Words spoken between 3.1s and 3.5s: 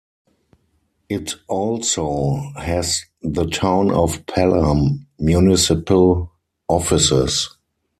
the